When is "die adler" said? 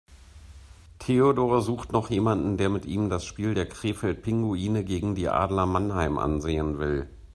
5.13-5.67